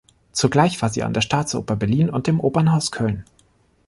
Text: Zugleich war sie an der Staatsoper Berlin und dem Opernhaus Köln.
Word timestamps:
Zugleich 0.31 0.81
war 0.81 0.89
sie 0.89 1.03
an 1.03 1.13
der 1.13 1.21
Staatsoper 1.21 1.75
Berlin 1.75 2.09
und 2.09 2.25
dem 2.25 2.39
Opernhaus 2.39 2.89
Köln. 2.91 3.23